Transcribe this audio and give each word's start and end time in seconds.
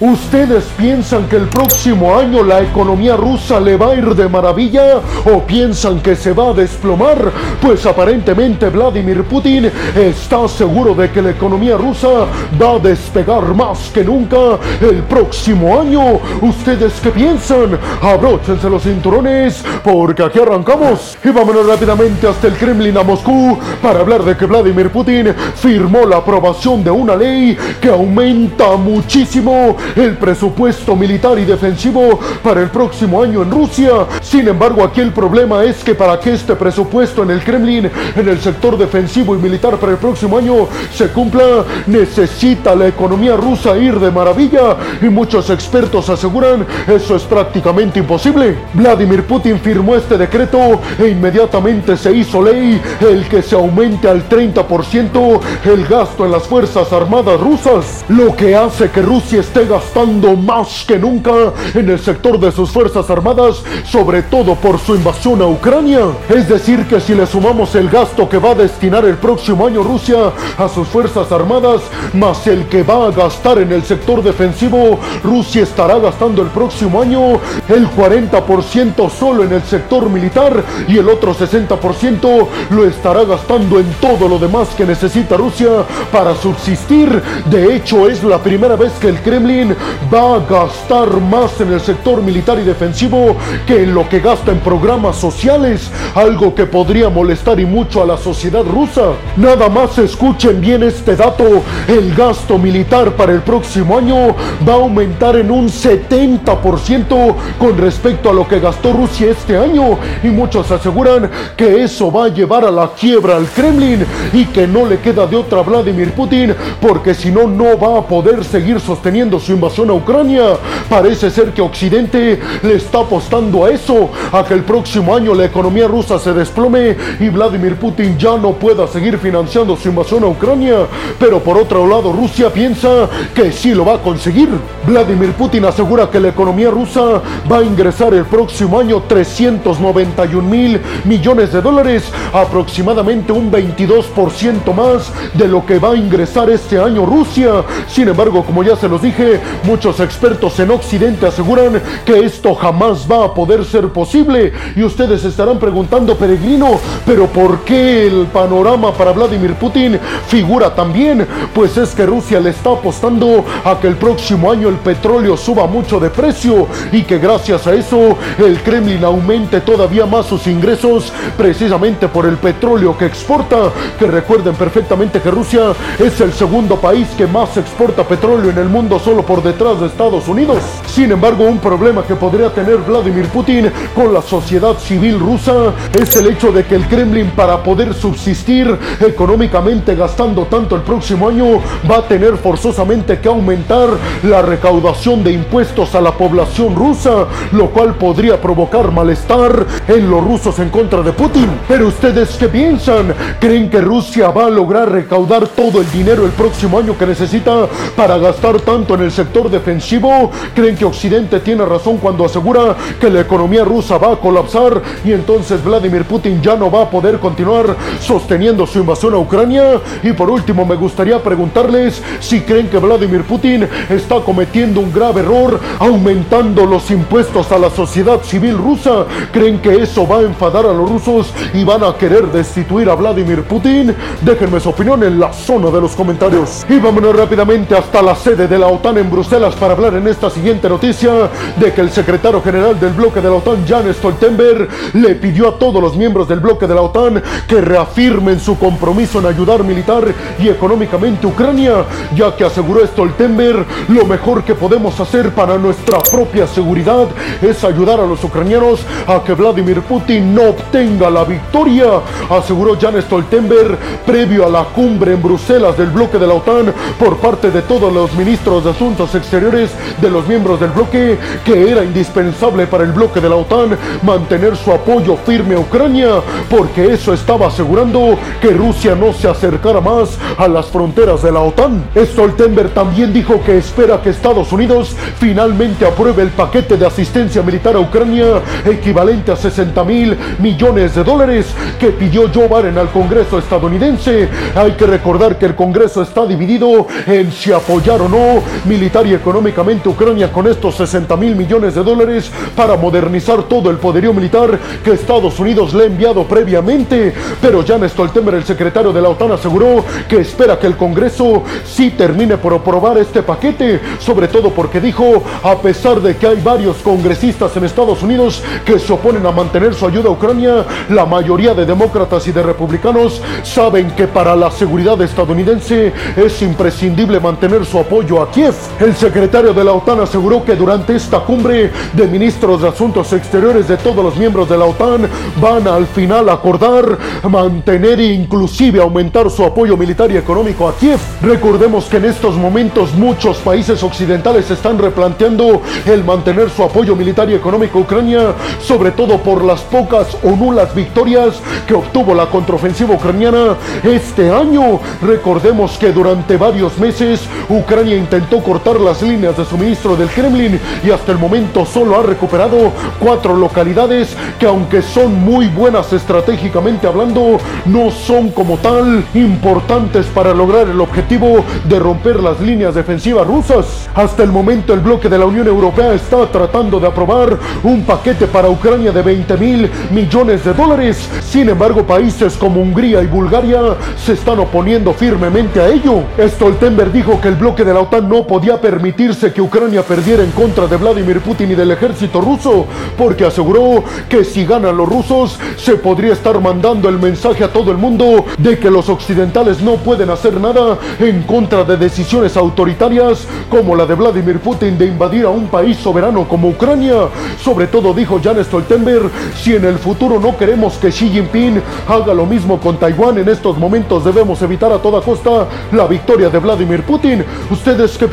¿Ustedes 0.00 0.64
piensan 0.76 1.28
que 1.28 1.36
el 1.36 1.46
próximo 1.46 2.18
año 2.18 2.42
la 2.42 2.60
economía 2.62 3.14
rusa 3.14 3.60
le 3.60 3.76
va 3.76 3.92
a 3.92 3.94
ir 3.94 4.12
de 4.16 4.28
maravilla 4.28 4.96
o 5.32 5.38
piensan 5.46 6.00
que 6.00 6.16
se 6.16 6.32
va 6.32 6.50
a 6.50 6.52
desplomar? 6.52 7.30
Pues 7.62 7.86
aparentemente 7.86 8.70
Vladimir 8.70 9.22
Putin 9.22 9.70
está 9.94 10.48
seguro 10.48 10.96
de 10.96 11.12
que 11.12 11.22
la 11.22 11.30
economía 11.30 11.76
rusa 11.76 12.26
va 12.60 12.72
a 12.72 12.78
despegar 12.80 13.54
más 13.54 13.90
que 13.94 14.02
nunca 14.02 14.58
el 14.80 15.04
próximo 15.04 15.80
año. 15.80 16.18
¿Ustedes 16.40 16.94
qué 17.00 17.10
piensan? 17.10 17.78
Abróchense 18.02 18.68
los 18.68 18.82
cinturones 18.82 19.64
porque 19.84 20.24
aquí 20.24 20.40
arrancamos 20.40 21.16
y 21.22 21.28
vámonos 21.28 21.68
rápidamente 21.68 22.26
hasta 22.26 22.48
el 22.48 22.54
Kremlin 22.54 22.98
a 22.98 23.04
Moscú 23.04 23.56
para 23.80 24.00
hablar 24.00 24.24
de 24.24 24.36
que 24.36 24.46
Vladimir 24.46 24.90
Putin 24.90 25.32
firmó 25.54 26.04
la 26.04 26.16
aprobación 26.16 26.82
de 26.82 26.90
una 26.90 27.14
ley 27.14 27.56
que 27.80 27.90
aumenta 27.90 28.76
muchísimo 28.76 29.76
el 29.96 30.16
presupuesto 30.16 30.96
militar 30.96 31.38
y 31.38 31.44
defensivo 31.44 32.18
para 32.42 32.60
el 32.60 32.70
próximo 32.70 33.22
año 33.22 33.42
en 33.42 33.50
Rusia. 33.50 33.90
Sin 34.20 34.48
embargo, 34.48 34.82
aquí 34.82 35.00
el 35.00 35.12
problema 35.12 35.64
es 35.64 35.82
que 35.82 35.94
para 35.94 36.18
que 36.18 36.34
este 36.34 36.56
presupuesto 36.56 37.22
en 37.22 37.30
el 37.30 37.42
Kremlin, 37.42 37.90
en 38.16 38.28
el 38.28 38.40
sector 38.40 38.76
defensivo 38.76 39.34
y 39.34 39.38
militar 39.38 39.76
para 39.76 39.92
el 39.92 39.98
próximo 39.98 40.38
año 40.38 40.68
se 40.92 41.08
cumpla, 41.08 41.64
necesita 41.86 42.74
la 42.74 42.88
economía 42.88 43.36
rusa 43.36 43.76
ir 43.76 43.98
de 43.98 44.10
maravilla 44.10 44.76
y 45.00 45.06
muchos 45.06 45.50
expertos 45.50 46.08
aseguran 46.08 46.66
eso 46.86 47.16
es 47.16 47.22
prácticamente 47.22 47.98
imposible. 47.98 48.56
Vladimir 48.74 49.24
Putin 49.24 49.58
firmó 49.58 49.96
este 49.96 50.18
decreto 50.18 50.80
e 50.98 51.08
inmediatamente 51.08 51.96
se 51.96 52.12
hizo 52.12 52.42
ley 52.42 52.80
el 53.00 53.26
que 53.28 53.42
se 53.42 53.54
aumente 53.54 54.08
al 54.08 54.28
30% 54.28 55.40
el 55.64 55.86
gasto 55.86 56.24
en 56.24 56.32
las 56.32 56.44
Fuerzas 56.44 56.92
Armadas 56.92 57.40
rusas, 57.40 58.04
lo 58.08 58.34
que 58.36 58.54
hace 58.54 58.90
que 58.90 59.02
Rusia 59.02 59.40
esté 59.40 59.66
gastando 59.74 60.36
más 60.36 60.84
que 60.86 60.96
nunca 60.96 61.32
en 61.74 61.90
el 61.90 61.98
sector 61.98 62.38
de 62.38 62.52
sus 62.52 62.70
Fuerzas 62.70 63.10
Armadas, 63.10 63.60
sobre 63.84 64.22
todo 64.22 64.54
por 64.54 64.78
su 64.78 64.94
invasión 64.94 65.42
a 65.42 65.46
Ucrania. 65.46 66.02
Es 66.28 66.48
decir, 66.48 66.86
que 66.86 67.00
si 67.00 67.12
le 67.12 67.26
sumamos 67.26 67.74
el 67.74 67.90
gasto 67.90 68.28
que 68.28 68.38
va 68.38 68.50
a 68.50 68.54
destinar 68.54 69.04
el 69.04 69.16
próximo 69.16 69.66
año 69.66 69.82
Rusia 69.82 70.30
a 70.56 70.68
sus 70.68 70.86
Fuerzas 70.86 71.32
Armadas, 71.32 71.80
más 72.12 72.46
el 72.46 72.66
que 72.66 72.84
va 72.84 73.08
a 73.08 73.10
gastar 73.10 73.58
en 73.58 73.72
el 73.72 73.82
sector 73.82 74.22
defensivo, 74.22 75.00
Rusia 75.24 75.64
estará 75.64 75.98
gastando 75.98 76.40
el 76.42 76.48
próximo 76.48 77.02
año 77.02 77.40
el 77.68 77.88
40% 77.88 79.10
solo 79.10 79.42
en 79.42 79.54
el 79.54 79.62
sector 79.64 80.08
militar 80.08 80.62
y 80.86 80.98
el 80.98 81.08
otro 81.08 81.34
60% 81.34 82.46
lo 82.70 82.84
estará 82.84 83.24
gastando 83.24 83.80
en 83.80 83.92
todo 83.94 84.28
lo 84.28 84.38
demás 84.38 84.68
que 84.76 84.86
necesita 84.86 85.36
Rusia 85.36 85.68
para 86.12 86.36
subsistir. 86.36 87.10
De 87.46 87.74
hecho, 87.74 88.08
es 88.08 88.22
la 88.22 88.38
primera 88.38 88.76
vez 88.76 88.92
que 89.00 89.08
el 89.08 89.20
Kremlin 89.20 89.63
va 90.12 90.36
a 90.36 90.40
gastar 90.40 91.20
más 91.20 91.60
en 91.60 91.72
el 91.72 91.80
sector 91.80 92.22
militar 92.22 92.58
y 92.58 92.62
defensivo 92.62 93.36
que 93.66 93.82
en 93.82 93.94
lo 93.94 94.08
que 94.08 94.20
gasta 94.20 94.52
en 94.52 94.60
programas 94.60 95.16
sociales, 95.16 95.90
algo 96.14 96.54
que 96.54 96.66
podría 96.66 97.08
molestar 97.08 97.60
y 97.60 97.66
mucho 97.66 98.02
a 98.02 98.06
la 98.06 98.16
sociedad 98.16 98.64
rusa. 98.64 99.12
Nada 99.36 99.68
más 99.68 99.98
escuchen 99.98 100.60
bien 100.60 100.82
este 100.82 101.16
dato, 101.16 101.62
el 101.88 102.14
gasto 102.14 102.58
militar 102.58 103.12
para 103.12 103.32
el 103.32 103.42
próximo 103.42 103.98
año 103.98 104.34
va 104.66 104.74
a 104.74 104.76
aumentar 104.76 105.36
en 105.36 105.50
un 105.50 105.68
70% 105.68 107.34
con 107.58 107.78
respecto 107.78 108.30
a 108.30 108.32
lo 108.32 108.46
que 108.46 108.60
gastó 108.60 108.92
Rusia 108.92 109.30
este 109.30 109.56
año 109.56 109.98
y 110.22 110.28
muchos 110.28 110.70
aseguran 110.70 111.30
que 111.56 111.82
eso 111.82 112.10
va 112.10 112.26
a 112.26 112.28
llevar 112.28 112.64
a 112.64 112.70
la 112.70 112.88
quiebra 112.88 113.36
al 113.36 113.46
Kremlin 113.46 114.04
y 114.32 114.46
que 114.46 114.66
no 114.66 114.86
le 114.86 114.98
queda 114.98 115.26
de 115.26 115.36
otra 115.36 115.62
Vladimir 115.62 116.12
Putin 116.12 116.54
porque 116.80 117.14
si 117.14 117.30
no 117.30 117.46
no 117.46 117.78
va 117.78 117.98
a 117.98 118.02
poder 118.02 118.44
seguir 118.44 118.80
sosteniendo 118.80 119.38
su 119.38 119.52
invasión 119.54 119.90
a 119.90 119.94
Ucrania. 119.94 120.56
Parece 120.88 121.30
ser 121.30 121.52
que 121.52 121.62
Occidente 121.62 122.40
le 122.62 122.74
está 122.74 123.00
apostando 123.00 123.64
a 123.64 123.70
eso, 123.70 124.10
a 124.32 124.44
que 124.44 124.54
el 124.54 124.64
próximo 124.64 125.14
año 125.14 125.34
la 125.34 125.46
economía 125.46 125.88
rusa 125.88 126.18
se 126.18 126.32
desplome 126.32 126.96
y 127.20 127.28
Vladimir 127.28 127.76
Putin 127.76 128.18
ya 128.18 128.36
no 128.36 128.52
pueda 128.52 128.86
seguir 128.86 129.18
financiando 129.18 129.76
su 129.76 129.88
invasión 129.88 130.24
a 130.24 130.28
Ucrania. 130.28 130.86
Pero 131.18 131.40
por 131.40 131.56
otro 131.56 131.86
lado, 131.86 132.12
Rusia 132.12 132.52
piensa 132.52 133.08
que 133.34 133.52
sí 133.52 133.74
lo 133.74 133.84
va 133.84 133.94
a 133.94 134.02
conseguir. 134.02 134.48
Vladimir 134.86 135.32
Putin 135.32 135.64
asegura 135.64 136.10
que 136.10 136.20
la 136.20 136.28
economía 136.28 136.70
rusa 136.70 137.22
va 137.50 137.58
a 137.58 137.64
ingresar 137.64 138.12
el 138.14 138.24
próximo 138.24 138.78
año 138.78 139.02
391 139.08 140.48
mil 140.48 140.80
millones 141.04 141.52
de 141.52 141.62
dólares, 141.62 142.04
aproximadamente 142.32 143.32
un 143.32 143.50
22% 143.50 144.74
más 144.74 145.12
de 145.34 145.48
lo 145.48 145.64
que 145.64 145.78
va 145.78 145.92
a 145.92 145.96
ingresar 145.96 146.50
este 146.50 146.78
año 146.78 147.06
Rusia. 147.06 147.64
Sin 147.88 148.08
embargo, 148.08 148.44
como 148.44 148.62
ya 148.62 148.76
se 148.76 148.88
los 148.88 149.00
dije, 149.00 149.40
muchos 149.64 150.00
expertos 150.00 150.58
en 150.60 150.70
Occidente 150.70 151.26
aseguran 151.26 151.80
que 152.04 152.20
esto 152.20 152.54
jamás 152.54 153.06
va 153.10 153.24
a 153.24 153.34
poder 153.34 153.64
ser 153.64 153.88
posible. 153.88 154.52
Y 154.76 154.82
ustedes 154.82 155.24
estarán 155.24 155.58
preguntando, 155.58 156.16
peregrino, 156.16 156.78
pero 157.06 157.26
¿por 157.26 157.60
qué 157.60 158.06
el 158.06 158.26
panorama 158.26 158.92
para 158.92 159.12
Vladimir 159.12 159.54
Putin 159.54 159.98
figura 160.28 160.74
tan 160.74 160.92
bien? 160.92 161.26
Pues 161.54 161.76
es 161.76 161.90
que 161.94 162.06
Rusia 162.06 162.40
le 162.40 162.50
está 162.50 162.70
apostando 162.70 163.44
a 163.64 163.78
que 163.80 163.88
el 163.88 163.96
próximo 163.96 164.50
año 164.50 164.68
el 164.68 164.76
petróleo 164.76 165.36
suba 165.36 165.66
mucho 165.66 166.00
de 166.00 166.10
precio 166.10 166.66
y 166.92 167.02
que 167.02 167.18
gracias 167.18 167.66
a 167.66 167.74
eso 167.74 168.16
el 168.38 168.60
Kremlin 168.62 169.04
aumente 169.04 169.60
todavía 169.60 170.06
más 170.06 170.26
sus 170.26 170.46
ingresos 170.46 171.12
precisamente 171.36 172.08
por 172.08 172.26
el 172.26 172.36
petróleo 172.36 172.96
que 172.96 173.06
exporta. 173.06 173.70
Que 173.98 174.06
recuerden 174.06 174.54
perfectamente 174.54 175.20
que 175.20 175.30
Rusia 175.30 175.72
es 175.98 176.20
el 176.20 176.32
segundo 176.32 176.76
país 176.76 177.08
que 177.16 177.26
más 177.26 177.56
exporta 177.56 178.04
petróleo 178.04 178.50
en 178.50 178.58
el 178.58 178.68
mundo 178.68 178.98
solo 178.98 179.24
por 179.24 179.33
detrás 179.42 179.80
de 179.80 179.86
Estados 179.86 180.28
Unidos. 180.28 180.58
Sin 180.86 181.10
embargo, 181.10 181.44
un 181.44 181.58
problema 181.58 182.02
que 182.04 182.14
podría 182.14 182.52
tener 182.52 182.78
Vladimir 182.78 183.26
Putin 183.28 183.70
con 183.94 184.12
la 184.12 184.22
sociedad 184.22 184.78
civil 184.78 185.18
rusa 185.18 185.72
es 185.92 186.14
el 186.16 186.28
hecho 186.28 186.52
de 186.52 186.64
que 186.64 186.74
el 186.74 186.86
Kremlin 186.86 187.30
para 187.30 187.62
poder 187.62 187.94
subsistir 187.94 188.78
económicamente 189.00 189.94
gastando 189.94 190.44
tanto 190.44 190.76
el 190.76 190.82
próximo 190.82 191.28
año 191.28 191.60
va 191.90 191.98
a 191.98 192.02
tener 192.02 192.36
forzosamente 192.36 193.18
que 193.18 193.28
aumentar 193.28 193.88
la 194.22 194.42
recaudación 194.42 195.24
de 195.24 195.32
impuestos 195.32 195.94
a 195.94 196.00
la 196.00 196.12
población 196.12 196.74
rusa, 196.74 197.26
lo 197.52 197.70
cual 197.70 197.94
podría 197.94 198.40
provocar 198.40 198.92
malestar 198.92 199.66
en 199.88 200.10
los 200.10 200.22
rusos 200.22 200.58
en 200.58 200.70
contra 200.70 201.02
de 201.02 201.12
Putin. 201.12 201.48
Pero 201.66 201.88
ustedes 201.88 202.36
qué 202.36 202.48
piensan? 202.48 203.14
¿Creen 203.40 203.70
que 203.70 203.80
Rusia 203.80 204.30
va 204.30 204.46
a 204.46 204.50
lograr 204.50 204.90
recaudar 204.90 205.48
todo 205.48 205.80
el 205.80 205.90
dinero 205.90 206.24
el 206.24 206.32
próximo 206.32 206.78
año 206.78 206.96
que 206.96 207.06
necesita 207.06 207.66
para 207.96 208.18
gastar 208.18 208.60
tanto 208.60 208.94
en 208.94 209.02
el 209.02 209.10
sector 209.10 209.23
defensivo? 209.50 210.30
¿Creen 210.54 210.76
que 210.76 210.84
Occidente 210.84 211.40
tiene 211.40 211.64
razón 211.64 211.98
cuando 211.98 212.24
asegura 212.24 212.76
que 213.00 213.10
la 213.10 213.20
economía 213.20 213.64
rusa 213.64 213.98
va 213.98 214.12
a 214.12 214.16
colapsar 214.16 214.80
y 215.04 215.12
entonces 215.12 215.62
Vladimir 215.62 216.04
Putin 216.04 216.40
ya 216.42 216.56
no 216.56 216.70
va 216.70 216.82
a 216.82 216.90
poder 216.90 217.18
continuar 217.18 217.76
sosteniendo 218.00 218.66
su 218.66 218.78
invasión 218.78 219.14
a 219.14 219.18
Ucrania? 219.18 219.80
Y 220.02 220.12
por 220.12 220.30
último, 220.30 220.64
me 220.64 220.76
gustaría 220.76 221.22
preguntarles 221.22 222.02
si 222.20 222.40
creen 222.40 222.68
que 222.68 222.78
Vladimir 222.78 223.24
Putin 223.24 223.68
está 223.90 224.20
cometiendo 224.20 224.80
un 224.80 224.92
grave 224.92 225.20
error 225.20 225.60
aumentando 225.78 226.66
los 226.66 226.90
impuestos 226.90 227.50
a 227.52 227.58
la 227.58 227.70
sociedad 227.70 228.22
civil 228.22 228.56
rusa. 228.56 229.06
¿Creen 229.32 229.58
que 229.60 229.82
eso 229.82 230.06
va 230.06 230.18
a 230.18 230.22
enfadar 230.22 230.66
a 230.66 230.72
los 230.72 230.88
rusos 230.88 231.32
y 231.52 231.64
van 231.64 231.82
a 231.84 231.96
querer 231.96 232.26
destituir 232.28 232.88
a 232.88 232.94
Vladimir 232.94 233.42
Putin? 233.42 233.94
Déjenme 234.20 234.60
su 234.60 234.70
opinión 234.70 235.02
en 235.02 235.18
la 235.18 235.32
zona 235.32 235.70
de 235.70 235.80
los 235.80 235.92
comentarios. 235.92 236.64
Y 236.68 236.78
vámonos 236.78 237.16
rápidamente 237.16 237.76
hasta 237.76 238.02
la 238.02 238.14
sede 238.14 238.46
de 238.46 238.58
la 238.58 238.68
OTAN 238.68 238.98
en 238.98 239.10
Bruselas 239.14 239.54
para 239.54 239.74
hablar 239.74 239.94
en 239.94 240.08
esta 240.08 240.28
siguiente 240.28 240.68
noticia 240.68 241.30
de 241.56 241.72
que 241.72 241.80
el 241.82 241.92
secretario 241.92 242.42
general 242.42 242.80
del 242.80 242.92
bloque 242.94 243.20
de 243.20 243.28
la 243.28 243.36
OTAN, 243.36 243.64
Jan 243.64 243.94
Stoltenberg, 243.94 244.68
le 244.94 245.14
pidió 245.14 245.50
a 245.50 245.56
todos 245.56 245.80
los 245.80 245.96
miembros 245.96 246.26
del 246.26 246.40
bloque 246.40 246.66
de 246.66 246.74
la 246.74 246.82
OTAN 246.82 247.22
que 247.46 247.60
reafirmen 247.60 248.40
su 248.40 248.58
compromiso 248.58 249.20
en 249.20 249.26
ayudar 249.26 249.62
militar 249.62 250.02
y 250.40 250.48
económicamente 250.48 251.28
a 251.28 251.30
Ucrania, 251.30 251.84
ya 252.16 252.34
que 252.34 252.42
aseguró 252.42 252.84
Stoltenberg, 252.84 253.64
lo 253.86 254.04
mejor 254.04 254.42
que 254.42 254.56
podemos 254.56 254.98
hacer 254.98 255.30
para 255.30 255.58
nuestra 255.58 256.00
propia 256.00 256.48
seguridad 256.48 257.06
es 257.40 257.62
ayudar 257.62 258.00
a 258.00 258.06
los 258.06 258.24
ucranianos 258.24 258.80
a 259.06 259.22
que 259.22 259.34
Vladimir 259.34 259.80
Putin 259.82 260.34
no 260.34 260.48
obtenga 260.50 261.08
la 261.08 261.22
victoria, 261.22 262.00
aseguró 262.28 262.76
Jan 262.80 263.00
Stoltenberg 263.00 263.78
previo 264.04 264.44
a 264.44 264.50
la 264.50 264.64
cumbre 264.64 265.12
en 265.12 265.22
Bruselas 265.22 265.78
del 265.78 265.90
bloque 265.90 266.18
de 266.18 266.26
la 266.26 266.34
OTAN 266.34 266.74
por 266.98 267.18
parte 267.18 267.52
de 267.52 267.62
todos 267.62 267.92
los 267.92 268.12
ministros 268.14 268.64
de 268.64 268.70
Asuntos 268.70 268.93
Exteriores 268.94 269.70
de 270.00 270.08
los 270.08 270.26
miembros 270.28 270.60
del 270.60 270.70
bloque 270.70 271.18
que 271.44 271.68
era 271.68 271.82
indispensable 271.82 272.68
para 272.68 272.84
el 272.84 272.92
bloque 272.92 273.20
de 273.20 273.28
la 273.28 273.34
OTAN 273.34 273.76
mantener 274.02 274.56
su 274.56 274.70
apoyo 274.70 275.16
firme 275.16 275.56
a 275.56 275.58
Ucrania 275.58 276.20
porque 276.48 276.92
eso 276.92 277.12
estaba 277.12 277.48
asegurando 277.48 278.16
que 278.40 278.50
Rusia 278.50 278.94
no 278.94 279.12
se 279.12 279.28
acercara 279.28 279.80
más 279.80 280.16
a 280.38 280.46
las 280.46 280.66
fronteras 280.66 281.22
de 281.22 281.32
la 281.32 281.40
OTAN. 281.40 281.84
Stoltenberg 281.96 282.70
también 282.70 283.12
dijo 283.12 283.42
que 283.44 283.58
espera 283.58 284.00
que 284.00 284.10
Estados 284.10 284.52
Unidos 284.52 284.94
finalmente 285.18 285.84
apruebe 285.84 286.22
el 286.22 286.30
paquete 286.30 286.76
de 286.76 286.86
asistencia 286.86 287.42
militar 287.42 287.74
a 287.74 287.80
Ucrania 287.80 288.40
equivalente 288.64 289.32
a 289.32 289.36
60 289.36 289.82
mil 289.84 290.16
millones 290.38 290.94
de 290.94 291.02
dólares 291.02 291.46
que 291.80 291.88
pidió 291.88 292.30
Joe 292.32 292.46
Biden 292.46 292.78
al 292.78 292.90
Congreso 292.90 293.40
estadounidense. 293.40 294.28
Hay 294.54 294.72
que 294.72 294.86
recordar 294.86 295.36
que 295.36 295.46
el 295.46 295.56
Congreso 295.56 296.00
está 296.00 296.24
dividido 296.24 296.86
en 297.06 297.32
si 297.32 297.50
apoyar 297.50 298.00
o 298.00 298.08
no 298.08 298.42
militar 298.64 298.83
y 298.84 299.14
económicamente 299.14 299.88
Ucrania 299.88 300.30
con 300.30 300.46
estos 300.46 300.74
60 300.74 301.16
mil 301.16 301.34
millones 301.34 301.74
de 301.74 301.82
dólares 301.82 302.30
para 302.54 302.76
modernizar 302.76 303.42
todo 303.44 303.70
el 303.70 303.78
poderío 303.78 304.12
militar 304.12 304.58
que 304.84 304.92
Estados 304.92 305.40
Unidos 305.40 305.72
le 305.72 305.84
ha 305.84 305.86
enviado 305.86 306.24
previamente. 306.24 307.14
Pero 307.40 307.64
Jan 307.66 307.88
Stoltenberg, 307.88 308.36
el 308.36 308.44
secretario 308.44 308.92
de 308.92 309.00
la 309.00 309.08
OTAN, 309.08 309.32
aseguró 309.32 309.82
que 310.06 310.18
espera 310.18 310.58
que 310.58 310.66
el 310.66 310.76
Congreso 310.76 311.44
sí 311.64 311.92
termine 311.92 312.36
por 312.36 312.52
aprobar 312.52 312.98
este 312.98 313.22
paquete, 313.22 313.80
sobre 314.00 314.28
todo 314.28 314.50
porque 314.50 314.82
dijo, 314.82 315.22
a 315.42 315.56
pesar 315.56 316.02
de 316.02 316.16
que 316.16 316.26
hay 316.26 316.40
varios 316.42 316.76
congresistas 316.78 317.56
en 317.56 317.64
Estados 317.64 318.02
Unidos 318.02 318.42
que 318.66 318.78
se 318.78 318.92
oponen 318.92 319.24
a 319.24 319.32
mantener 319.32 319.72
su 319.72 319.86
ayuda 319.86 320.10
a 320.10 320.12
Ucrania, 320.12 320.66
la 320.90 321.06
mayoría 321.06 321.54
de 321.54 321.64
demócratas 321.64 322.28
y 322.28 322.32
de 322.32 322.42
republicanos 322.42 323.22
saben 323.44 323.90
que 323.92 324.06
para 324.06 324.36
la 324.36 324.50
seguridad 324.50 325.00
estadounidense 325.00 325.90
es 326.16 326.42
imprescindible 326.42 327.18
mantener 327.18 327.64
su 327.64 327.78
apoyo 327.78 328.20
a 328.20 328.30
Kiev. 328.30 328.54
El 328.80 328.96
secretario 328.96 329.54
de 329.54 329.62
la 329.62 329.72
OTAN 329.72 330.00
aseguró 330.00 330.44
que 330.44 330.56
durante 330.56 330.96
esta 330.96 331.20
cumbre 331.20 331.70
de 331.92 332.08
ministros 332.08 332.60
de 332.60 332.68
Asuntos 332.68 333.12
Exteriores 333.12 333.68
de 333.68 333.76
todos 333.76 334.04
los 334.04 334.16
miembros 334.16 334.48
de 334.48 334.58
la 334.58 334.64
OTAN 334.64 335.08
van 335.40 335.68
al 335.68 335.86
final 335.86 336.28
a 336.28 336.32
acordar 336.32 336.98
mantener 337.22 338.00
e 338.00 338.06
inclusive 338.06 338.80
aumentar 338.80 339.30
su 339.30 339.44
apoyo 339.44 339.76
militar 339.76 340.10
y 340.10 340.16
económico 340.16 340.68
a 340.68 340.74
Kiev. 340.74 340.98
Recordemos 341.22 341.84
que 341.84 341.98
en 341.98 342.06
estos 342.06 342.34
momentos 342.34 342.92
muchos 342.94 343.36
países 343.38 343.80
occidentales 343.84 344.50
están 344.50 344.76
replanteando 344.76 345.62
el 345.86 346.02
mantener 346.02 346.50
su 346.50 346.64
apoyo 346.64 346.96
militar 346.96 347.30
y 347.30 347.34
económico 347.34 347.78
a 347.78 347.82
Ucrania, 347.82 348.34
sobre 348.60 348.90
todo 348.90 349.18
por 349.18 349.44
las 349.44 349.60
pocas 349.60 350.16
o 350.24 350.30
nulas 350.30 350.74
victorias 350.74 351.36
que 351.68 351.74
obtuvo 351.74 352.12
la 352.12 352.26
contraofensiva 352.26 352.94
ucraniana 352.94 353.56
este 353.84 354.32
año. 354.32 354.80
Recordemos 355.00 355.78
que 355.78 355.92
durante 355.92 356.36
varios 356.36 356.76
meses 356.78 357.20
Ucrania 357.48 357.96
intentó 357.96 358.42
cortar 358.42 358.63
las 358.72 359.02
líneas 359.02 359.36
de 359.36 359.44
suministro 359.44 359.94
del 359.94 360.08
Kremlin 360.08 360.58
y 360.82 360.90
hasta 360.90 361.12
el 361.12 361.18
momento 361.18 361.66
solo 361.66 362.00
ha 362.00 362.02
recuperado 362.02 362.72
cuatro 362.98 363.36
localidades 363.36 364.16
que 364.38 364.46
aunque 364.46 364.80
son 364.80 365.22
muy 365.22 365.48
buenas 365.48 365.92
estratégicamente 365.92 366.86
hablando, 366.86 367.38
no 367.66 367.90
son 367.90 368.30
como 368.30 368.56
tal 368.56 369.04
importantes 369.12 370.06
para 370.06 370.32
lograr 370.32 370.68
el 370.68 370.80
objetivo 370.80 371.44
de 371.68 371.78
romper 371.78 372.20
las 372.20 372.40
líneas 372.40 372.74
defensivas 372.74 373.26
rusas. 373.26 373.86
Hasta 373.94 374.22
el 374.22 374.32
momento 374.32 374.72
el 374.72 374.80
bloque 374.80 375.10
de 375.10 375.18
la 375.18 375.26
Unión 375.26 375.46
Europea 375.46 375.92
está 375.92 376.26
tratando 376.26 376.80
de 376.80 376.86
aprobar 376.86 377.38
un 377.62 377.82
paquete 377.82 378.26
para 378.26 378.48
Ucrania 378.48 378.92
de 378.92 379.02
20 379.02 379.36
mil 379.36 379.70
millones 379.90 380.42
de 380.42 380.54
dólares. 380.54 381.06
Sin 381.22 381.50
embargo, 381.50 381.86
países 381.86 382.34
como 382.36 382.62
Hungría 382.62 383.02
y 383.02 383.06
Bulgaria 383.06 383.60
se 384.02 384.14
están 384.14 384.38
oponiendo 384.38 384.94
firmemente 384.94 385.60
a 385.60 385.68
ello. 385.68 386.02
Stoltenberg 386.18 386.92
dijo 386.92 387.20
que 387.20 387.28
el 387.28 387.34
bloque 387.34 387.62
de 387.62 387.74
la 387.74 387.80
OTAN 387.80 388.08
no 388.08 388.26
podía 388.26 388.53
permitirse 388.60 389.32
que 389.32 389.40
Ucrania 389.40 389.82
perdiera 389.82 390.22
en 390.22 390.30
contra 390.30 390.66
de 390.66 390.76
Vladimir 390.76 391.20
Putin 391.20 391.52
y 391.52 391.54
del 391.54 391.70
ejército 391.70 392.20
ruso, 392.20 392.66
porque 392.96 393.24
aseguró 393.24 393.84
que 394.08 394.24
si 394.24 394.44
ganan 394.44 394.76
los 394.76 394.88
rusos 394.88 395.38
se 395.56 395.76
podría 395.76 396.12
estar 396.12 396.40
mandando 396.40 396.88
el 396.88 396.98
mensaje 396.98 397.44
a 397.44 397.52
todo 397.52 397.70
el 397.70 397.78
mundo 397.78 398.24
de 398.38 398.58
que 398.58 398.70
los 398.70 398.88
occidentales 398.88 399.60
no 399.60 399.76
pueden 399.76 400.10
hacer 400.10 400.40
nada 400.40 400.78
en 400.98 401.22
contra 401.22 401.64
de 401.64 401.76
decisiones 401.76 402.36
autoritarias 402.36 403.26
como 403.50 403.76
la 403.76 403.86
de 403.86 403.94
Vladimir 403.94 404.38
Putin 404.38 404.78
de 404.78 404.86
invadir 404.86 405.24
a 405.24 405.30
un 405.30 405.46
país 405.48 405.76
soberano 405.76 406.26
como 406.28 406.48
Ucrania. 406.48 407.08
Sobre 407.42 407.66
todo 407.66 407.92
dijo 407.92 408.20
Jan 408.22 408.42
Stoltenberg, 408.44 409.10
si 409.36 409.54
en 409.54 409.64
el 409.64 409.78
futuro 409.78 410.18
no 410.20 410.36
queremos 410.36 410.74
que 410.74 410.90
Xi 410.90 411.10
Jinping 411.10 411.60
haga 411.88 412.14
lo 412.14 412.26
mismo 412.26 412.58
con 412.60 412.78
Taiwán, 412.78 413.18
en 413.18 413.28
estos 413.28 413.58
momentos 413.58 414.04
debemos 414.04 414.40
evitar 414.42 414.72
a 414.72 414.78
toda 414.78 415.00
costa 415.00 415.46
la 415.72 415.86
victoria 415.86 416.28
de 416.28 416.38
Vladimir 416.38 416.82
Putin. 416.82 417.24
¿Ustedes 417.50 417.96
qué 417.98 418.06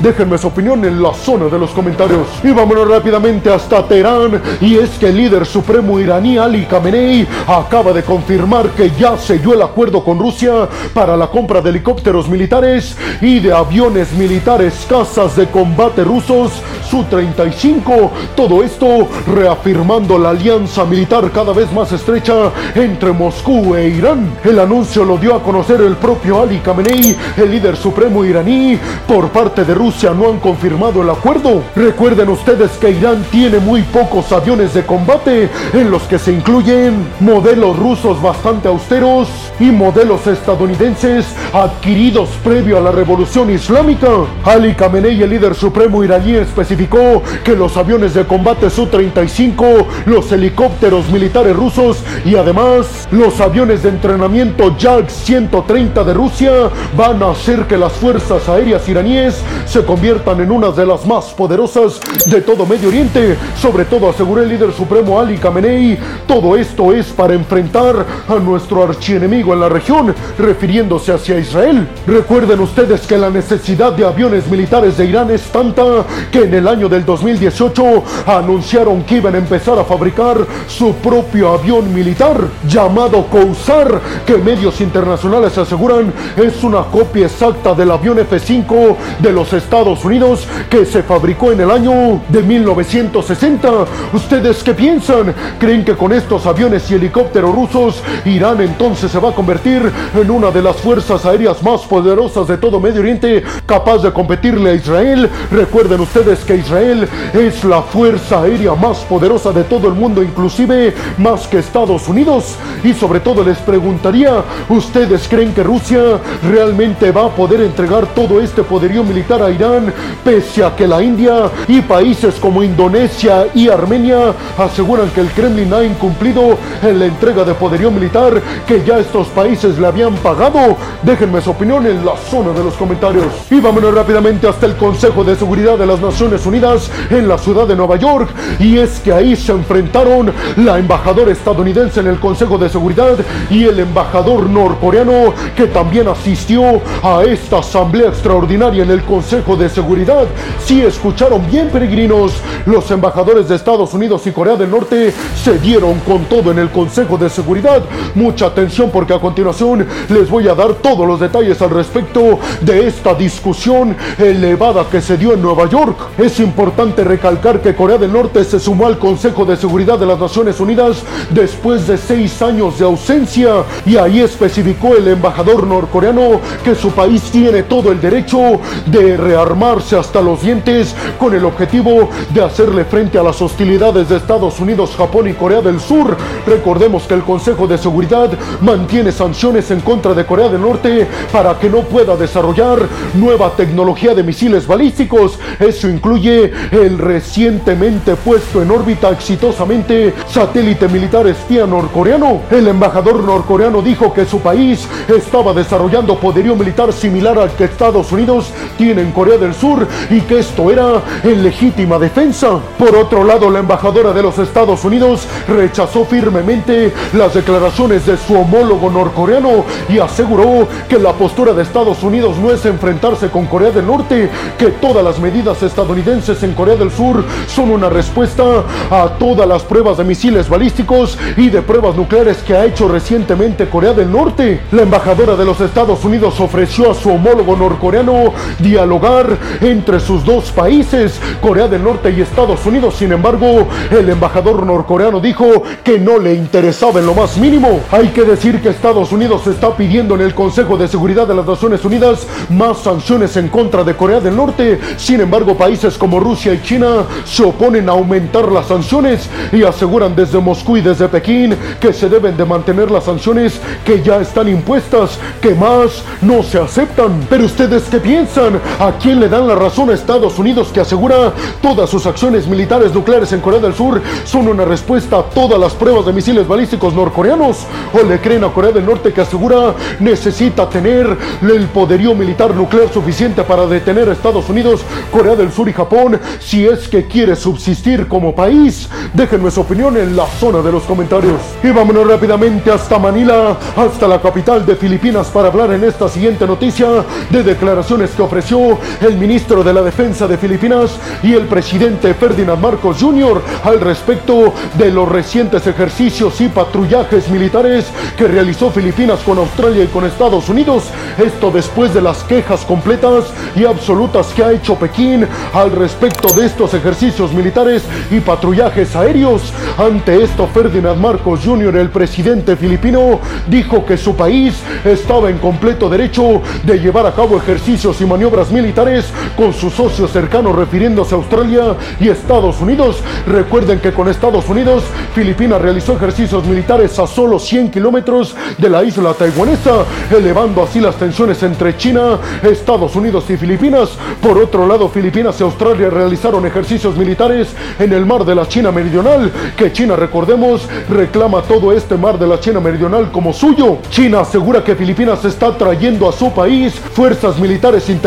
Déjenme 0.00 0.38
su 0.38 0.48
opinión 0.48 0.84
en 0.84 1.00
la 1.00 1.14
zona 1.14 1.46
de 1.46 1.56
los 1.56 1.70
comentarios. 1.70 2.26
Y 2.42 2.50
vámonos 2.50 2.88
rápidamente 2.88 3.52
hasta 3.52 3.86
Teherán. 3.86 4.42
Y 4.60 4.76
es 4.76 4.90
que 4.98 5.08
el 5.08 5.16
líder 5.16 5.46
supremo 5.46 6.00
iraní 6.00 6.36
Ali 6.36 6.66
Khamenei 6.66 7.26
acaba 7.46 7.92
de 7.92 8.02
confirmar 8.02 8.70
que 8.70 8.90
ya 8.98 9.16
selló 9.16 9.54
el 9.54 9.62
acuerdo 9.62 10.02
con 10.02 10.18
Rusia 10.18 10.68
para 10.92 11.16
la 11.16 11.28
compra 11.28 11.60
de 11.60 11.70
helicópteros 11.70 12.28
militares 12.28 12.96
y 13.20 13.38
de 13.38 13.52
aviones 13.52 14.12
militares 14.12 14.84
casas 14.88 15.36
de 15.36 15.46
combate 15.46 16.02
rusos 16.02 16.52
Su-35. 16.90 18.10
Todo 18.34 18.64
esto 18.64 19.08
reafirmando 19.32 20.18
la 20.18 20.30
alianza 20.30 20.84
militar 20.84 21.30
cada 21.32 21.52
vez 21.52 21.72
más 21.72 21.92
estrecha 21.92 22.50
entre 22.74 23.12
Moscú 23.12 23.76
e 23.76 23.88
Irán. 23.90 24.38
El 24.44 24.58
anuncio 24.58 25.04
lo 25.04 25.18
dio 25.18 25.34
a 25.34 25.42
conocer 25.42 25.80
el 25.80 25.96
propio 25.96 26.42
Ali 26.42 26.58
Khamenei, 26.58 27.16
el 27.36 27.50
líder 27.50 27.76
supremo 27.76 28.24
iraní. 28.24 28.78
Por 29.06 29.35
parte 29.36 29.66
de 29.66 29.74
Rusia 29.74 30.14
no 30.14 30.30
han 30.30 30.38
confirmado 30.38 31.02
el 31.02 31.10
acuerdo. 31.10 31.62
Recuerden 31.74 32.30
ustedes 32.30 32.70
que 32.78 32.92
Irán 32.92 33.22
tiene 33.30 33.58
muy 33.58 33.82
pocos 33.82 34.32
aviones 34.32 34.72
de 34.72 34.86
combate 34.86 35.50
en 35.74 35.90
los 35.90 36.04
que 36.04 36.18
se 36.18 36.32
incluyen 36.32 37.06
modelos 37.20 37.78
rusos 37.78 38.22
bastante 38.22 38.68
austeros 38.68 39.28
y 39.60 39.64
modelos 39.64 40.26
estadounidenses 40.26 41.26
adquiridos 41.52 42.30
previo 42.42 42.78
a 42.78 42.80
la 42.80 42.92
revolución 42.92 43.50
islámica. 43.50 44.08
Ali 44.42 44.74
Khamenei, 44.74 45.22
el 45.22 45.28
líder 45.28 45.54
supremo 45.54 46.02
iraní, 46.02 46.36
especificó 46.36 47.22
que 47.44 47.54
los 47.54 47.76
aviones 47.76 48.14
de 48.14 48.24
combate 48.24 48.70
Su-35, 48.70 49.84
los 50.06 50.32
helicópteros 50.32 51.10
militares 51.10 51.54
rusos 51.54 51.98
y 52.24 52.36
además 52.36 53.06
los 53.10 53.38
aviones 53.42 53.82
de 53.82 53.90
entrenamiento 53.90 54.74
Yak 54.78 55.10
130 55.10 56.04
de 56.04 56.14
Rusia 56.14 56.52
van 56.96 57.22
a 57.22 57.32
hacer 57.32 57.66
que 57.66 57.76
las 57.76 57.92
fuerzas 57.92 58.48
aéreas 58.48 58.88
iraníes 58.88 59.25
se 59.66 59.84
conviertan 59.84 60.40
en 60.40 60.50
una 60.50 60.70
de 60.70 60.86
las 60.86 61.06
más 61.06 61.26
poderosas 61.26 62.00
de 62.26 62.40
todo 62.40 62.66
Medio 62.66 62.88
Oriente. 62.88 63.36
Sobre 63.60 63.84
todo 63.84 64.10
aseguró 64.10 64.42
el 64.42 64.48
líder 64.48 64.72
supremo 64.72 65.18
Ali 65.18 65.38
Khamenei, 65.38 65.98
todo 66.26 66.56
esto 66.56 66.92
es 66.92 67.06
para 67.06 67.34
enfrentar 67.34 68.06
a 68.28 68.34
nuestro 68.36 68.84
archienemigo 68.84 69.52
en 69.52 69.60
la 69.60 69.68
región, 69.68 70.14
refiriéndose 70.38 71.12
hacia 71.12 71.38
Israel. 71.38 71.88
Recuerden 72.06 72.60
ustedes 72.60 73.06
que 73.06 73.18
la 73.18 73.30
necesidad 73.30 73.92
de 73.92 74.04
aviones 74.04 74.46
militares 74.48 74.96
de 74.96 75.06
Irán 75.06 75.30
es 75.30 75.42
tanta 75.42 75.82
que 76.30 76.44
en 76.44 76.54
el 76.54 76.68
año 76.68 76.88
del 76.88 77.04
2018 77.04 78.02
anunciaron 78.26 79.02
que 79.02 79.16
iban 79.16 79.34
a 79.34 79.38
empezar 79.38 79.78
a 79.78 79.84
fabricar 79.84 80.38
su 80.68 80.94
propio 80.94 81.52
avión 81.52 81.92
militar 81.94 82.36
llamado 82.68 83.26
Kousar, 83.26 84.00
que 84.26 84.36
medios 84.36 84.80
internacionales 84.80 85.56
aseguran 85.58 86.12
es 86.36 86.62
una 86.64 86.82
copia 86.82 87.26
exacta 87.26 87.74
del 87.74 87.90
avión 87.90 88.18
F-5 88.18 88.96
de 89.18 89.32
los 89.32 89.52
Estados 89.52 90.04
Unidos 90.04 90.46
que 90.70 90.84
se 90.84 91.02
fabricó 91.02 91.52
en 91.52 91.60
el 91.60 91.70
año 91.70 92.20
de 92.28 92.42
1960. 92.42 93.70
¿Ustedes 94.12 94.62
qué 94.62 94.74
piensan? 94.74 95.34
¿Creen 95.58 95.84
que 95.84 95.96
con 95.96 96.12
estos 96.12 96.46
aviones 96.46 96.90
y 96.90 96.94
helicópteros 96.94 97.54
rusos 97.54 98.02
Irán 98.24 98.60
entonces 98.60 99.10
se 99.10 99.18
va 99.18 99.30
a 99.30 99.34
convertir 99.34 99.90
en 100.14 100.30
una 100.30 100.50
de 100.50 100.62
las 100.62 100.76
fuerzas 100.76 101.24
aéreas 101.24 101.62
más 101.62 101.82
poderosas 101.82 102.48
de 102.48 102.58
todo 102.58 102.80
Medio 102.80 103.00
Oriente 103.00 103.42
capaz 103.66 103.98
de 103.98 104.12
competirle 104.12 104.70
a 104.70 104.74
Israel? 104.74 105.30
Recuerden 105.50 106.00
ustedes 106.00 106.40
que 106.40 106.56
Israel 106.56 107.08
es 107.32 107.64
la 107.64 107.82
fuerza 107.82 108.42
aérea 108.42 108.74
más 108.74 108.98
poderosa 108.98 109.52
de 109.52 109.64
todo 109.64 109.88
el 109.88 109.94
mundo, 109.94 110.22
inclusive 110.22 110.94
más 111.18 111.46
que 111.46 111.58
Estados 111.58 112.08
Unidos. 112.08 112.56
Y 112.84 112.92
sobre 112.92 113.20
todo 113.20 113.42
les 113.44 113.58
preguntaría, 113.58 114.42
¿ustedes 114.68 115.26
creen 115.28 115.52
que 115.52 115.62
Rusia 115.62 116.18
realmente 116.42 117.10
va 117.12 117.26
a 117.26 117.30
poder 117.30 117.60
entregar 117.60 118.06
todo 118.14 118.40
este 118.40 118.62
poderío 118.62 118.95
militar 119.04 119.42
a 119.42 119.50
Irán 119.50 119.92
pese 120.24 120.64
a 120.64 120.74
que 120.74 120.86
la 120.86 121.02
India 121.02 121.50
y 121.68 121.80
países 121.82 122.34
como 122.36 122.62
Indonesia 122.62 123.46
y 123.54 123.68
Armenia 123.68 124.34
aseguran 124.58 125.10
que 125.10 125.20
el 125.20 125.28
Kremlin 125.28 125.72
ha 125.72 125.84
incumplido 125.84 126.58
en 126.82 126.98
la 126.98 127.06
entrega 127.06 127.44
de 127.44 127.54
poderío 127.54 127.90
militar 127.90 128.40
que 128.66 128.84
ya 128.84 128.98
estos 128.98 129.28
países 129.28 129.78
le 129.78 129.86
habían 129.86 130.14
pagado? 130.16 130.76
Déjenme 131.02 131.40
su 131.40 131.50
opinión 131.50 131.86
en 131.86 132.04
la 132.04 132.16
zona 132.16 132.52
de 132.52 132.64
los 132.64 132.74
comentarios. 132.74 133.26
Y 133.50 133.60
vámonos 133.60 133.94
rápidamente 133.94 134.48
hasta 134.48 134.66
el 134.66 134.76
Consejo 134.76 135.24
de 135.24 135.36
Seguridad 135.36 135.78
de 135.78 135.86
las 135.86 136.00
Naciones 136.00 136.44
Unidas 136.46 136.90
en 137.10 137.28
la 137.28 137.38
ciudad 137.38 137.66
de 137.66 137.76
Nueva 137.76 137.96
York. 137.96 138.28
Y 138.58 138.78
es 138.78 139.00
que 139.00 139.12
ahí 139.12 139.36
se 139.36 139.52
enfrentaron 139.52 140.32
la 140.56 140.78
embajadora 140.78 141.32
estadounidense 141.32 142.00
en 142.00 142.08
el 142.08 142.18
Consejo 142.18 142.58
de 142.58 142.68
Seguridad 142.68 143.16
y 143.50 143.64
el 143.64 143.80
embajador 143.80 144.48
norcoreano 144.48 145.34
que 145.54 145.66
también 145.66 146.08
asistió 146.08 146.80
a 147.02 147.22
esta 147.24 147.58
asamblea 147.58 148.08
extraordinaria 148.08 148.84
en 148.86 148.92
el 148.92 149.02
Consejo 149.02 149.56
de 149.56 149.68
Seguridad. 149.68 150.26
Si 150.64 150.80
escucharon 150.80 151.44
bien, 151.50 151.68
peregrinos, 151.70 152.34
los 152.66 152.88
embajadores 152.92 153.48
de 153.48 153.56
Estados 153.56 153.92
Unidos 153.94 154.24
y 154.26 154.32
Corea 154.32 154.54
del 154.54 154.70
Norte 154.70 155.12
se 155.42 155.58
dieron 155.58 155.98
con 156.00 156.24
todo 156.26 156.52
en 156.52 156.58
el 156.60 156.70
Consejo 156.70 157.18
de 157.18 157.28
Seguridad. 157.28 157.82
Mucha 158.14 158.46
atención 158.46 158.90
porque 158.92 159.12
a 159.12 159.18
continuación 159.18 159.86
les 160.08 160.30
voy 160.30 160.46
a 160.46 160.54
dar 160.54 160.74
todos 160.74 161.06
los 161.06 161.18
detalles 161.18 161.60
al 161.60 161.70
respecto 161.70 162.38
de 162.60 162.86
esta 162.86 163.14
discusión 163.14 163.96
elevada 164.18 164.86
que 164.88 165.00
se 165.00 165.16
dio 165.16 165.32
en 165.32 165.42
Nueva 165.42 165.68
York. 165.68 165.98
Es 166.18 166.38
importante 166.38 167.02
recalcar 167.02 167.60
que 167.60 167.74
Corea 167.74 167.98
del 167.98 168.12
Norte 168.12 168.44
se 168.44 168.60
sumó 168.60 168.86
al 168.86 168.98
Consejo 168.98 169.44
de 169.44 169.56
Seguridad 169.56 169.98
de 169.98 170.06
las 170.06 170.20
Naciones 170.20 170.60
Unidas 170.60 171.02
después 171.30 171.88
de 171.88 171.98
seis 171.98 172.40
años 172.40 172.78
de 172.78 172.84
ausencia 172.84 173.64
y 173.84 173.96
ahí 173.96 174.20
especificó 174.20 174.94
el 174.94 175.08
embajador 175.08 175.66
norcoreano 175.66 176.40
que 176.62 176.76
su 176.76 176.92
país 176.92 177.22
tiene 177.32 177.64
todo 177.64 177.90
el 177.90 178.00
derecho 178.00 178.60
de 178.86 179.16
rearmarse 179.16 179.96
hasta 179.96 180.20
los 180.20 180.42
dientes 180.42 180.94
con 181.18 181.34
el 181.34 181.44
objetivo 181.44 182.08
de 182.30 182.42
hacerle 182.42 182.84
frente 182.84 183.18
a 183.18 183.22
las 183.22 183.40
hostilidades 183.40 184.08
de 184.08 184.16
Estados 184.16 184.60
Unidos, 184.60 184.94
Japón 184.96 185.28
y 185.28 185.34
Corea 185.34 185.60
del 185.60 185.80
Sur. 185.80 186.16
Recordemos 186.46 187.04
que 187.04 187.14
el 187.14 187.22
Consejo 187.22 187.66
de 187.66 187.78
Seguridad 187.78 188.30
mantiene 188.60 189.12
sanciones 189.12 189.70
en 189.70 189.80
contra 189.80 190.14
de 190.14 190.26
Corea 190.26 190.48
del 190.48 190.60
Norte 190.60 191.06
para 191.32 191.58
que 191.58 191.70
no 191.70 191.82
pueda 191.82 192.16
desarrollar 192.16 192.78
nueva 193.14 193.50
tecnología 193.56 194.14
de 194.14 194.22
misiles 194.22 194.66
balísticos. 194.66 195.38
Eso 195.58 195.88
incluye 195.88 196.52
el 196.70 196.98
recientemente 196.98 198.16
puesto 198.16 198.62
en 198.62 198.70
órbita 198.70 199.10
exitosamente 199.10 200.14
satélite 200.28 200.88
militar 200.88 201.26
espía 201.26 201.66
norcoreano. 201.66 202.42
El 202.50 202.68
embajador 202.68 203.22
norcoreano 203.22 203.82
dijo 203.82 204.12
que 204.12 204.26
su 204.26 204.40
país 204.40 204.86
estaba 205.08 205.52
desarrollando 205.52 206.18
poderío 206.18 206.56
militar 206.56 206.92
similar 206.92 207.38
al 207.38 207.50
que 207.52 207.64
Estados 207.64 208.12
Unidos 208.12 208.52
tiene 208.76 209.02
en 209.02 209.12
Corea 209.12 209.38
del 209.38 209.54
Sur 209.54 209.86
y 210.10 210.20
que 210.22 210.38
esto 210.38 210.70
era 210.70 211.02
en 211.22 211.42
legítima 211.42 211.98
defensa. 211.98 212.58
Por 212.78 212.94
otro 212.96 213.24
lado, 213.24 213.50
la 213.50 213.60
embajadora 213.60 214.12
de 214.12 214.22
los 214.22 214.38
Estados 214.38 214.84
Unidos 214.84 215.26
rechazó 215.48 216.04
firmemente 216.04 216.92
las 217.12 217.34
declaraciones 217.34 218.06
de 218.06 218.16
su 218.16 218.34
homólogo 218.34 218.90
norcoreano 218.90 219.64
y 219.88 219.98
aseguró 219.98 220.68
que 220.88 220.98
la 220.98 221.12
postura 221.12 221.52
de 221.52 221.62
Estados 221.62 222.02
Unidos 222.02 222.36
no 222.38 222.50
es 222.50 222.64
enfrentarse 222.66 223.28
con 223.28 223.46
Corea 223.46 223.70
del 223.70 223.86
Norte, 223.86 224.30
que 224.58 224.66
todas 224.66 225.04
las 225.04 225.18
medidas 225.18 225.62
estadounidenses 225.62 226.42
en 226.42 226.54
Corea 226.54 226.76
del 226.76 226.90
Sur 226.90 227.24
son 227.46 227.70
una 227.70 227.88
respuesta 227.88 228.42
a 228.90 229.08
todas 229.18 229.48
las 229.48 229.62
pruebas 229.62 229.96
de 229.98 230.04
misiles 230.04 230.48
balísticos 230.48 231.18
y 231.36 231.50
de 231.50 231.62
pruebas 231.62 231.96
nucleares 231.96 232.38
que 232.38 232.54
ha 232.54 232.64
hecho 232.64 232.88
recientemente 232.88 233.68
Corea 233.68 233.92
del 233.92 234.10
Norte. 234.10 234.60
La 234.72 234.82
embajadora 234.82 235.36
de 235.36 235.44
los 235.44 235.60
Estados 235.60 236.04
Unidos 236.04 236.40
ofreció 236.40 236.90
a 236.90 236.94
su 236.94 237.10
homólogo 237.10 237.56
norcoreano 237.56 238.32
dialogar 238.58 239.36
entre 239.60 240.00
sus 240.00 240.24
dos 240.24 240.50
países, 240.52 241.20
Corea 241.40 241.68
del 241.68 241.82
Norte 241.82 242.10
y 242.10 242.20
Estados 242.20 242.64
Unidos. 242.66 242.94
Sin 242.96 243.12
embargo, 243.12 243.68
el 243.90 244.08
embajador 244.08 244.64
norcoreano 244.64 245.20
dijo 245.20 245.62
que 245.84 245.98
no 245.98 246.18
le 246.18 246.34
interesaba 246.34 247.00
en 247.00 247.06
lo 247.06 247.14
más 247.14 247.36
mínimo. 247.36 247.80
Hay 247.90 248.08
que 248.08 248.22
decir 248.22 248.60
que 248.60 248.70
Estados 248.70 249.12
Unidos 249.12 249.46
está 249.46 249.76
pidiendo 249.76 250.14
en 250.14 250.22
el 250.22 250.34
Consejo 250.34 250.76
de 250.76 250.88
Seguridad 250.88 251.26
de 251.26 251.34
las 251.34 251.46
Naciones 251.46 251.84
Unidas 251.84 252.26
más 252.50 252.78
sanciones 252.78 253.36
en 253.36 253.48
contra 253.48 253.84
de 253.84 253.94
Corea 253.94 254.20
del 254.20 254.36
Norte. 254.36 254.78
Sin 254.96 255.20
embargo, 255.20 255.56
países 255.56 255.98
como 255.98 256.20
Rusia 256.20 256.54
y 256.54 256.62
China 256.62 257.04
se 257.24 257.44
oponen 257.44 257.88
a 257.88 257.92
aumentar 257.92 258.50
las 258.50 258.66
sanciones 258.66 259.28
y 259.52 259.62
aseguran 259.62 260.14
desde 260.14 260.38
Moscú 260.38 260.76
y 260.76 260.80
desde 260.80 261.08
Pekín 261.08 261.56
que 261.80 261.92
se 261.92 262.08
deben 262.08 262.36
de 262.36 262.44
mantener 262.44 262.90
las 262.90 263.04
sanciones 263.04 263.60
que 263.84 264.02
ya 264.02 264.20
están 264.20 264.48
impuestas, 264.48 265.18
que 265.40 265.54
más 265.54 266.02
no 266.22 266.42
se 266.42 266.58
aceptan. 266.58 267.26
Pero 267.28 267.44
ustedes 267.44 267.84
qué 267.90 267.98
piensan? 267.98 268.45
¿A 268.78 268.92
quién 269.02 269.18
le 269.18 269.28
dan 269.28 269.48
la 269.48 269.56
razón 269.56 269.90
a 269.90 269.94
Estados 269.94 270.38
Unidos 270.38 270.68
que 270.72 270.78
asegura 270.78 271.32
todas 271.60 271.90
sus 271.90 272.06
acciones 272.06 272.46
militares 272.46 272.94
nucleares 272.94 273.32
en 273.32 273.40
Corea 273.40 273.58
del 273.58 273.74
Sur 273.74 274.00
son 274.24 274.46
una 274.46 274.64
respuesta 274.64 275.18
a 275.18 275.22
todas 275.24 275.58
las 275.58 275.72
pruebas 275.72 276.06
de 276.06 276.12
misiles 276.12 276.46
balísticos 276.46 276.94
norcoreanos? 276.94 277.66
¿O 277.92 278.06
le 278.06 278.20
creen 278.20 278.44
a 278.44 278.52
Corea 278.52 278.70
del 278.70 278.86
Norte 278.86 279.12
que 279.12 279.20
asegura 279.20 279.74
necesita 279.98 280.68
tener 280.68 281.16
el 281.42 281.66
poderío 281.66 282.14
militar 282.14 282.54
nuclear 282.54 282.92
suficiente 282.92 283.42
para 283.42 283.66
detener 283.66 284.08
a 284.08 284.12
Estados 284.12 284.48
Unidos, 284.48 284.82
Corea 285.10 285.34
del 285.34 285.50
Sur 285.50 285.68
y 285.68 285.72
Japón 285.72 286.20
si 286.38 286.66
es 286.66 286.86
que 286.86 287.06
quiere 287.06 287.34
subsistir 287.34 288.06
como 288.06 288.32
país? 288.32 288.88
Déjenme 289.12 289.50
su 289.50 289.62
opinión 289.62 289.96
en 289.96 290.14
la 290.14 290.26
zona 290.26 290.62
de 290.62 290.70
los 290.70 290.84
comentarios. 290.84 291.40
Y 291.64 291.70
vámonos 291.70 292.06
rápidamente 292.06 292.70
hasta 292.70 292.96
Manila, 292.98 293.56
hasta 293.76 294.06
la 294.06 294.20
capital 294.20 294.64
de 294.64 294.76
Filipinas 294.76 295.28
para 295.28 295.48
hablar 295.48 295.72
en 295.72 295.82
esta 295.82 296.08
siguiente 296.08 296.46
noticia 296.46 296.86
de 297.30 297.42
declaraciones 297.42 298.10
que 298.10 298.22
ofreció 298.36 298.78
el 299.00 299.16
ministro 299.16 299.64
de 299.64 299.72
la 299.72 299.80
Defensa 299.80 300.28
de 300.28 300.36
Filipinas 300.36 300.90
y 301.22 301.32
el 301.32 301.46
presidente 301.46 302.12
Ferdinand 302.12 302.60
Marcos 302.60 302.98
Jr. 303.00 303.42
al 303.64 303.80
respecto 303.80 304.52
de 304.74 304.90
los 304.90 305.08
recientes 305.08 305.66
ejercicios 305.66 306.38
y 306.42 306.48
patrullajes 306.48 307.30
militares 307.30 307.86
que 308.14 308.28
realizó 308.28 308.70
Filipinas 308.70 309.20
con 309.20 309.38
Australia 309.38 309.84
y 309.84 309.86
con 309.86 310.04
Estados 310.04 310.50
Unidos. 310.50 310.84
Esto 311.16 311.50
después 311.50 311.94
de 311.94 312.02
las 312.02 312.24
quejas 312.24 312.60
completas 312.66 313.24
y 313.54 313.64
absolutas 313.64 314.26
que 314.34 314.44
ha 314.44 314.52
hecho 314.52 314.74
Pekín 314.74 315.26
al 315.54 315.70
respecto 315.70 316.28
de 316.38 316.44
estos 316.44 316.74
ejercicios 316.74 317.32
militares 317.32 317.84
y 318.10 318.20
patrullajes 318.20 318.94
aéreos. 318.94 319.50
Ante 319.78 320.22
esto, 320.22 320.46
Ferdinand 320.52 321.00
Marcos 321.00 321.40
Jr., 321.42 321.74
el 321.76 321.88
presidente 321.88 322.54
filipino, 322.54 323.18
dijo 323.46 323.86
que 323.86 323.96
su 323.96 324.14
país 324.14 324.56
estaba 324.84 325.30
en 325.30 325.38
completo 325.38 325.88
derecho 325.88 326.42
de 326.64 326.78
llevar 326.78 327.06
a 327.06 327.14
cabo 327.14 327.38
ejercicios 327.38 327.98
y 328.00 328.04
maniobras 328.16 328.50
militares 328.50 329.04
con 329.36 329.52
sus 329.52 329.74
socios 329.74 330.10
cercanos 330.10 330.56
refiriéndose 330.56 331.14
a 331.14 331.18
Australia 331.18 331.76
y 332.00 332.08
Estados 332.08 332.62
Unidos. 332.62 332.96
Recuerden 333.26 333.78
que 333.78 333.92
con 333.92 334.08
Estados 334.08 334.48
Unidos, 334.48 334.84
Filipinas 335.14 335.60
realizó 335.60 335.92
ejercicios 335.96 336.42
militares 336.46 336.98
a 336.98 337.06
solo 337.06 337.38
100 337.38 337.70
kilómetros 337.70 338.34
de 338.56 338.70
la 338.70 338.82
isla 338.84 339.12
taiwanesa, 339.12 339.84
elevando 340.10 340.62
así 340.62 340.80
las 340.80 340.96
tensiones 340.96 341.42
entre 341.42 341.76
China, 341.76 342.18
Estados 342.42 342.96
Unidos 342.96 343.28
y 343.28 343.36
Filipinas. 343.36 343.90
Por 344.22 344.38
otro 344.38 344.66
lado, 344.66 344.88
Filipinas 344.88 345.38
y 345.40 345.42
Australia 345.42 345.90
realizaron 345.90 346.46
ejercicios 346.46 346.96
militares 346.96 347.48
en 347.78 347.92
el 347.92 348.06
mar 348.06 348.24
de 348.24 348.34
la 348.34 348.48
China 348.48 348.72
Meridional, 348.72 349.30
que 349.58 349.74
China, 349.74 349.94
recordemos, 349.94 350.66
reclama 350.88 351.42
todo 351.42 351.70
este 351.70 351.98
mar 351.98 352.18
de 352.18 352.28
la 352.28 352.40
China 352.40 352.60
Meridional 352.60 353.12
como 353.12 353.34
suyo. 353.34 353.76
China 353.90 354.20
asegura 354.20 354.64
que 354.64 354.74
Filipinas 354.74 355.22
está 355.26 355.54
trayendo 355.58 356.08
a 356.08 356.12
su 356.12 356.32
país 356.32 356.72
fuerzas 356.94 357.38
militares 357.38 357.90
internacionales 357.90 358.05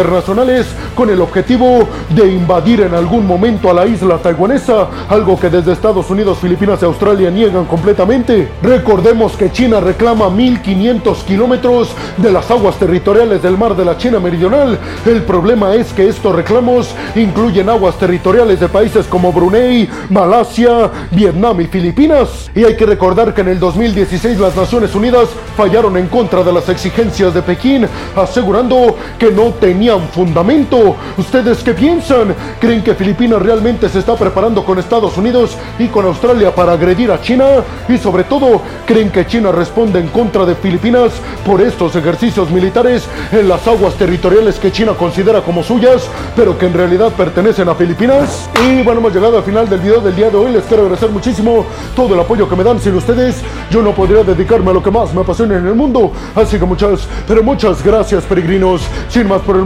con 0.95 1.09
el 1.09 1.21
objetivo 1.21 1.87
de 2.09 2.31
invadir 2.31 2.81
en 2.81 2.93
algún 2.93 3.25
momento 3.25 3.69
a 3.69 3.73
la 3.73 3.85
isla 3.85 4.17
taiwanesa, 4.17 4.87
algo 5.09 5.39
que 5.39 5.49
desde 5.49 5.73
Estados 5.73 6.09
Unidos, 6.09 6.37
Filipinas 6.39 6.81
y 6.81 6.85
Australia 6.85 7.29
niegan 7.29 7.65
completamente. 7.65 8.49
Recordemos 8.61 9.33
que 9.33 9.51
China 9.51 9.79
reclama 9.79 10.29
1500 10.29 11.23
kilómetros 11.23 11.89
de 12.17 12.31
las 12.31 12.49
aguas 12.49 12.77
territoriales 12.77 13.41
del 13.41 13.57
mar 13.57 13.75
de 13.75 13.85
la 13.85 13.97
China 13.97 14.19
Meridional. 14.19 14.77
El 15.05 15.23
problema 15.23 15.73
es 15.75 15.91
que 15.93 16.07
estos 16.07 16.35
reclamos 16.35 16.93
incluyen 17.15 17.69
aguas 17.69 17.97
territoriales 17.97 18.59
de 18.59 18.69
países 18.69 19.05
como 19.07 19.33
Brunei, 19.33 19.89
Malasia, 20.09 20.91
Vietnam 21.11 21.61
y 21.61 21.67
Filipinas. 21.67 22.49
Y 22.55 22.63
hay 22.63 22.75
que 22.75 22.85
recordar 22.85 23.33
que 23.33 23.41
en 23.41 23.49
el 23.49 23.59
2016 23.59 24.39
las 24.39 24.55
Naciones 24.55 24.95
Unidas 24.95 25.29
fallaron 25.57 25.97
en 25.97 26.07
contra 26.07 26.43
de 26.43 26.53
las 26.53 26.69
exigencias 26.69 27.33
de 27.33 27.41
Pekín, 27.41 27.87
asegurando 28.15 28.95
que 29.17 29.31
no 29.31 29.51
tenían 29.89 30.07
fundamento. 30.09 30.95
¿Ustedes 31.17 31.63
qué 31.63 31.73
piensan? 31.73 32.35
¿Creen 32.59 32.83
que 32.83 32.93
Filipinas 32.93 33.41
realmente 33.41 33.89
se 33.89 33.99
está 33.99 34.15
preparando 34.15 34.63
con 34.63 34.77
Estados 34.77 35.17
Unidos 35.17 35.57
y 35.79 35.87
con 35.87 36.05
Australia 36.05 36.53
para 36.53 36.73
agredir 36.73 37.11
a 37.11 37.21
China? 37.21 37.63
Y 37.87 37.97
sobre 37.97 38.23
todo, 38.23 38.61
¿creen 38.85 39.09
que 39.09 39.25
China 39.25 39.51
responde 39.51 39.99
en 39.99 40.09
contra 40.09 40.45
de 40.45 40.55
Filipinas 40.55 41.13
por 41.45 41.61
estos 41.61 41.95
ejercicios 41.95 42.51
militares 42.51 43.07
en 43.31 43.47
las 43.47 43.67
aguas 43.67 43.95
territoriales 43.95 44.59
que 44.59 44.71
China 44.71 44.93
considera 44.93 45.41
como 45.41 45.63
suyas, 45.63 46.07
pero 46.35 46.57
que 46.57 46.67
en 46.67 46.73
realidad 46.73 47.11
pertenecen 47.13 47.67
a 47.69 47.75
Filipinas? 47.75 48.49
Y 48.63 48.83
bueno, 48.83 48.99
hemos 48.99 49.13
llegado 49.13 49.37
al 49.37 49.43
final 49.43 49.67
del 49.67 49.79
video 49.79 50.01
del 50.01 50.15
día 50.15 50.29
de 50.29 50.37
hoy. 50.37 50.51
Les 50.51 50.65
quiero 50.65 50.83
agradecer 50.83 51.09
muchísimo 51.09 51.65
todo 51.95 52.13
el 52.13 52.19
apoyo 52.19 52.47
que 52.47 52.55
me 52.55 52.63
dan. 52.63 52.79
Sin 52.79 52.95
ustedes, 52.95 53.41
yo 53.71 53.81
no 53.81 53.93
podría 53.93 54.23
dedicarme 54.23 54.69
a 54.69 54.73
lo 54.73 54.83
que 54.83 54.91
más 54.91 55.13
me 55.13 55.21
apasiona 55.21 55.57
en 55.57 55.65
el 55.65 55.75
mundo. 55.75 56.11
Así 56.35 56.59
que 56.59 56.65
muchas, 56.65 57.07
pero 57.27 57.41
muchas 57.41 57.83
gracias, 57.83 58.23
peregrinos. 58.25 58.81
Sin 59.09 59.27
más 59.27 59.41
por 59.41 59.55
el 59.55 59.65